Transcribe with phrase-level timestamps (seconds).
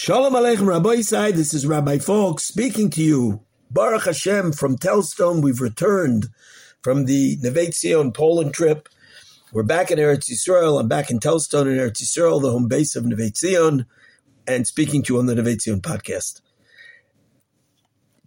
[0.00, 3.42] Shalom Aleichem Rabbosai, this is Rabbi Falk speaking to you.
[3.68, 6.28] Baruch Hashem from Telzstone, we've returned
[6.82, 8.88] from the Neve Tzion Poland trip.
[9.52, 10.80] We're back in Eretz Yisrael.
[10.80, 13.86] I'm back in Telzstone in Eretz Yisrael, the home base of Neve Tzion,
[14.46, 16.42] and speaking to you on the Neve Tzion podcast.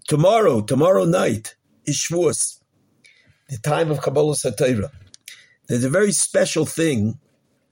[0.10, 2.60] Tomorrow, tomorrow night, is Shavuos,
[3.48, 4.92] the time of Kabbalas HaTorah.
[5.68, 7.18] There's a very special thing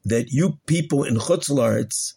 [0.06, 2.14] that you people in Chutz La'aretz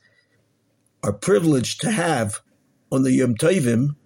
[1.03, 2.41] are privileged to have
[2.91, 3.97] on the Yom Tovim,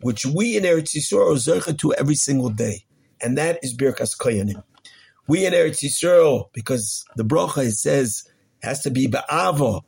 [0.00, 2.84] which we in Eretz Yisrael are to every single day,
[3.20, 4.62] and that is Birkas Kohanim.
[5.26, 8.24] We in Eretz Yisrael, because the bracha it says
[8.62, 9.82] has to be ba'ava,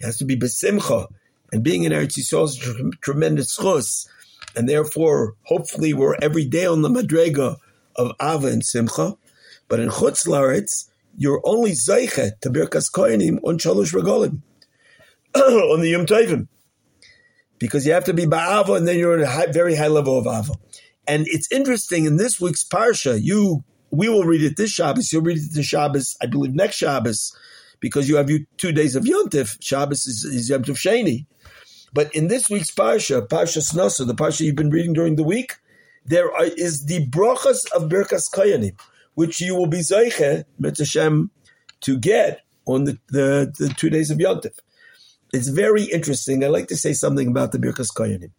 [0.00, 1.06] has to be besimcha,
[1.52, 4.08] and being in Eretz Yisrael is a tremendous chus,
[4.56, 7.56] and therefore, hopefully, we're every day on the madrega
[7.96, 9.16] of ava and simcha.
[9.68, 14.40] But in Chutz La'aretz, you're only zeiche to Birkas Kohanim on Shalosh Regolim.
[15.72, 16.48] on the Yom Tovim.
[17.58, 20.18] Because you have to be Ba'ava and then you're at a high, very high level
[20.18, 20.54] of Ava.
[21.06, 25.22] And it's interesting in this week's Parsha, you we will read it this Shabbos, you'll
[25.22, 27.34] read it this Shabbos, I believe next Shabbos,
[27.80, 29.56] because you have two days of Yontif.
[29.62, 31.26] Shabbos is, is Yom Tov Sheni.
[31.92, 35.54] But in this week's Parsha, Parshas Nasso, the Parsha you've been reading during the week,
[36.04, 38.78] there are, is the brachas of Birkas Kohanim,
[39.14, 41.30] which you will be Zeiche, Hashem,
[41.80, 44.58] to get on the, the, the two days of Yontif.
[45.32, 46.42] It's very interesting.
[46.42, 48.30] I'd like to say something about the Birkas Kohanim.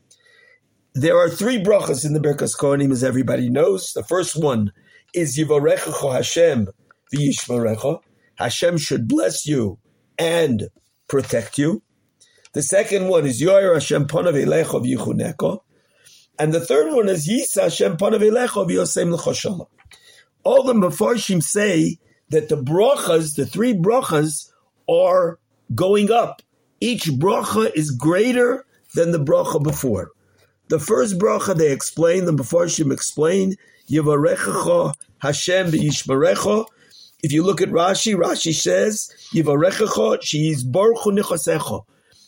[0.96, 3.94] There are three brachas in the Birkas Kohanim, as everybody knows.
[3.94, 4.74] The first one
[5.14, 6.68] is Yivarecha Hashem
[7.14, 8.02] v'yishmarecha.
[8.36, 9.78] Hashem should bless you
[10.18, 10.70] and
[11.08, 11.84] protect you.
[12.54, 15.60] The second one is Yoir Hashem Panav Elecha v'yichuneko.
[16.40, 19.68] And the third one is Yisa Hashem Panav Elecha v'yosem l'choshala.
[20.44, 24.50] All the Mefarshim say that the brachas, the three brachas,
[24.90, 25.38] are
[25.76, 26.42] going up
[26.82, 30.12] each bracha is greater than the bracha before.
[30.70, 33.56] The first bracha they explain, the Mefarshim explain,
[33.90, 36.66] Yivarechacha Hashem v'yishmarecha.
[37.22, 41.84] If you look at Rashi, Rashi says, Yivarechacha she's borchu nichasecha.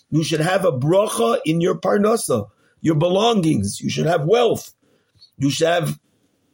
[0.09, 2.49] You should have a bracha in your parnasa,
[2.81, 3.79] your belongings.
[3.79, 4.73] You should have wealth.
[5.37, 5.99] You should have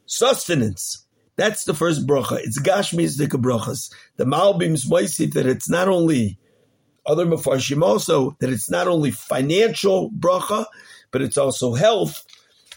[0.06, 1.04] sustenance.
[1.36, 2.38] That's the first bracha.
[2.40, 3.92] It's Gashmi's brachas.
[4.16, 6.38] The Malbim's Moisif that it's not only
[7.06, 10.66] other Mefarshim also that it's not only financial bracha,
[11.10, 12.24] but it's also health,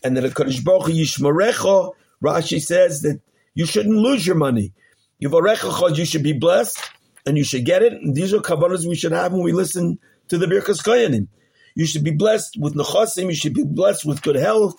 [0.04, 1.94] and that a Kaddish Baruch Yishmarecha,
[2.24, 3.20] Rashi says that
[3.54, 4.74] you shouldn't lose your money.
[5.22, 6.80] Yivarecha you should be blessed,
[7.26, 7.94] and you should get it.
[7.94, 10.00] And these are kavanas we should have when we listen
[10.30, 11.28] to the Birkas Kohanim.
[11.76, 14.76] You should be blessed with nechasim, you should be blessed with good health,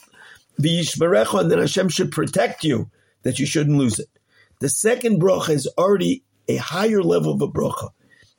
[0.59, 2.91] the Yishmarecha, and then Hashem should protect you,
[3.23, 4.09] that you shouldn't lose it.
[4.61, 7.91] The second bracha is already a higher level of a bracha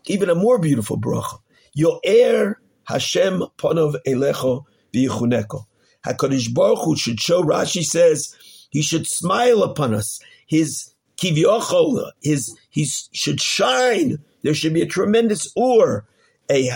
[0.06, 1.40] even a more beautiful bracha.
[1.74, 5.66] Yo'er Hashem panav elecho v'yichuneko.
[6.06, 8.36] HaKadosh Baruch Hu should show, Rashi says,
[8.70, 10.20] he should smile upon us.
[10.48, 14.18] His kivyochol, his, he should shine.
[14.42, 16.06] There should be a tremendous ur,
[16.52, 16.72] a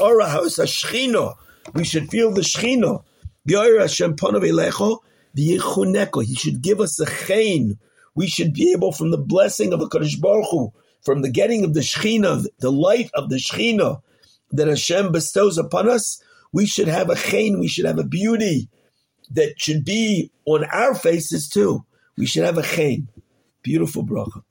[0.00, 1.34] ora house, a shchino.
[1.74, 3.04] We should feel the shchino.
[3.44, 5.00] Yo'er Hashem panav elecho
[5.36, 6.24] v'yichuneko.
[6.24, 7.78] He should give us a chain.
[8.14, 10.72] We should be able, from the blessing of the Kadosh Baruch Hu,
[11.04, 14.00] from the getting of the Shechina, the light of the Shechina
[14.52, 16.22] that Hashem bestows upon us,
[16.52, 18.68] we should have a chain, we should have a beauty
[19.30, 21.84] that should be on our faces too.
[22.16, 23.08] We should have a chain.
[23.62, 24.42] Beautiful bracha.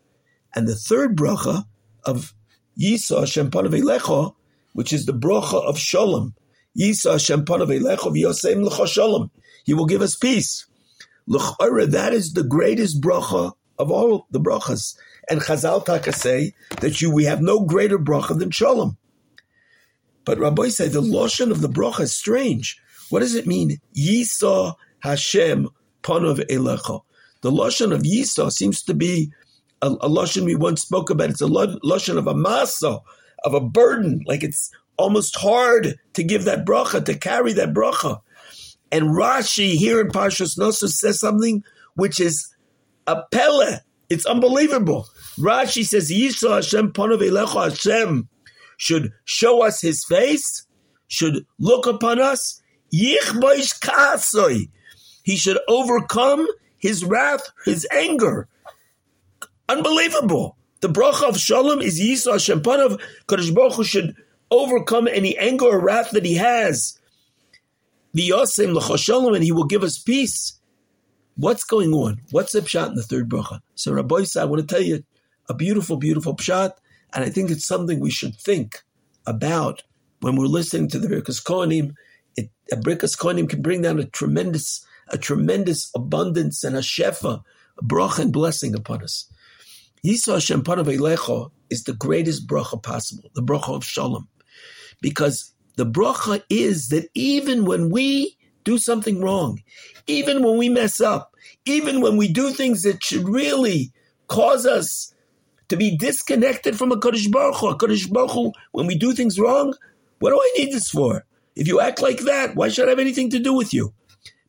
[0.53, 1.65] And the third bracha
[2.03, 2.33] of
[2.79, 4.33] Yisa Hashem Panav
[4.73, 6.35] which is the bracha of Shalom.
[6.77, 9.31] Yisa Hashem Panav Yosem L'cha Shalom.
[9.63, 10.65] He will give us peace.
[11.27, 14.95] L'chara, that is the greatest bracha of all the brachas.
[15.29, 18.97] And Chazal Taka say that you we have no greater bracha than shalom.
[20.25, 22.77] But Rabbi said the lotion of the bracha is strange.
[23.09, 23.79] What does it mean?
[23.95, 25.69] Yisa Hashem
[26.01, 27.01] Panov Elecha.
[27.41, 29.31] The lotion of Yisa seems to be
[29.81, 31.29] a, a lotion we once spoke about.
[31.29, 33.01] It's a lotion of a masa,
[33.43, 38.21] of a burden, like it's almost hard to give that bracha, to carry that bracha.
[38.91, 41.63] And Rashi here in Parshas Nosso says something
[41.95, 42.52] which is
[43.07, 43.77] a pele.
[44.09, 45.07] It's unbelievable.
[45.37, 48.27] Rashi says, Yisra Hashem Panav Hashem
[48.77, 50.67] should show us his face,
[51.07, 52.61] should look upon us.
[52.93, 54.67] Yichboish.
[55.23, 56.47] He should overcome
[56.77, 58.47] his wrath, his anger.
[59.69, 60.57] Unbelievable.
[60.81, 62.99] The bracha of Shalom is Yisra Hashem Panav.
[63.27, 64.15] Kadosh Baruch Hu should
[64.51, 66.99] overcome any anger or wrath that he has.
[68.13, 70.59] The Yosem L'choshalom, and he will give us peace.
[71.35, 72.21] What's going on?
[72.31, 73.59] What's the pshat in the third bracha?
[73.75, 75.03] So Rabbi I want to tell you
[75.49, 76.73] a beautiful, beautiful pshat,
[77.13, 78.83] and I think it's something we should think
[79.25, 79.83] about
[80.21, 81.95] when we're listening to the Birkas Kohanim,
[82.37, 87.41] it, a Birkas Kohanim can bring down a tremendous, a tremendous abundance and a shefa,
[87.77, 89.29] a bracha and blessing upon us.
[90.05, 94.27] Yisra Hashem Panav Eilecha is the greatest bracha possible, the bracha of Shalom.
[95.01, 99.61] Because the bracha is that even when we do something wrong,
[100.07, 103.91] even when we mess up, even when we do things that should really
[104.27, 105.13] cause us
[105.69, 109.13] to be disconnected from a Kodesh Baruch Hu, a Kodesh Baruch Hu, when we do
[109.13, 109.73] things wrong,
[110.19, 111.25] what do I need this for?
[111.55, 113.93] If you act like that, why should I have anything to do with you?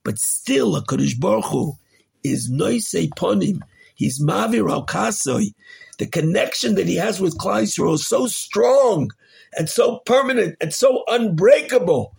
[0.05, 1.75] But still, a Kodesh Baruch Hu
[2.23, 3.61] is noise ponim.
[3.95, 4.85] He's mavir al.
[5.99, 9.11] The connection that he has with Klal Yisrael is so strong
[9.57, 12.15] and so permanent and so unbreakable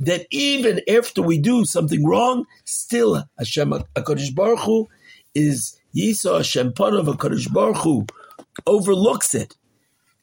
[0.00, 4.88] that even after we do something wrong, still Hashem Hakadosh Baruch Hu
[5.34, 8.06] is Yisa Hashem of Hakadosh Baruch Hu
[8.66, 9.56] overlooks it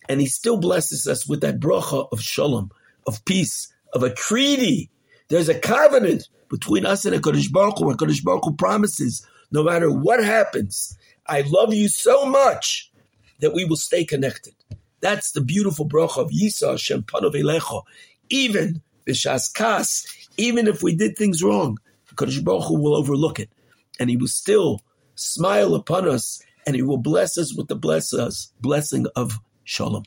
[0.07, 2.71] and he still blesses us with that bracha of shalom,
[3.07, 4.89] of peace, of a treaty.
[5.29, 9.91] There's a covenant between us and HaKadosh Baruch Hu, HaKadosh Baruch Hu promises, no matter
[9.91, 12.91] what happens, I love you so much
[13.39, 14.53] that we will stay connected.
[15.01, 17.83] That's the beautiful bracha of Yisa Hashem Panov Elecho.
[18.29, 20.05] Even Bishas Kas,
[20.37, 21.77] even if we did things wrong,
[22.13, 23.49] HaKadosh Baruch Hu will overlook it.
[23.99, 24.81] And he will still
[25.15, 30.03] smile upon us and he will bless us with the bless us, blessing of Shalom.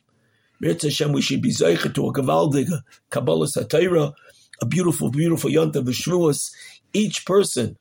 [0.62, 4.12] Mirz Hashem, we should be Zeicha to a Gavaldiga, Kabbalas HaTorah,
[4.60, 6.50] a beautiful, beautiful Yonta Vishruas.
[6.92, 7.76] Each person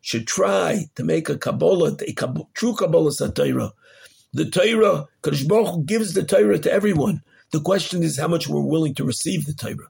[0.00, 2.12] should try to make a Kabbalah, a
[2.54, 3.72] true Kabbalas HaTorah.
[4.32, 7.22] The Torah, Kadosh Baruch Hu gives the Torah to everyone.
[7.52, 9.88] The question is how much we're willing to receive the Torah.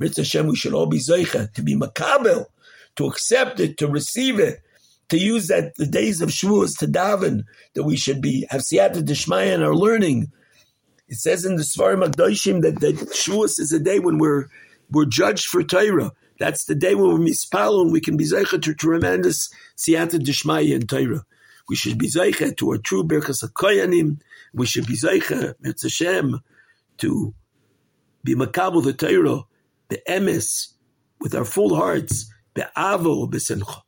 [0.00, 2.46] Mirz Hashem, we should all be Zeicha, to be Makabel,
[2.96, 4.60] to accept it, to receive it,
[5.10, 7.44] to use that the days of Shavuos to daven,
[7.74, 10.32] that we should be have siyata deshmaya in our learning,
[11.08, 14.46] it says in the Svarim Akdoshim that, that Shavuos is a day when we're
[14.90, 16.12] we're judged for Torah.
[16.38, 20.74] That's the day when we're mispal and we can be zeicha to tremendous siyata dishmaya
[20.74, 21.24] in Torah.
[21.68, 24.20] We should be zeicha to our true berachas hakohanim.
[24.54, 26.40] We should be zeicha Mirz Hashem
[26.98, 27.34] to
[28.24, 29.42] be makabel the Torah,
[29.90, 30.68] the emes,
[31.20, 33.82] with our full hearts, be'avo be'sencha.